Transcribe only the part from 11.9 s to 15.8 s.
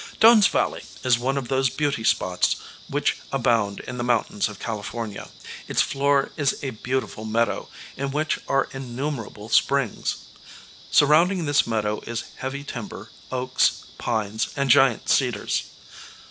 is heavy timber, oaks, pines and giant cedars.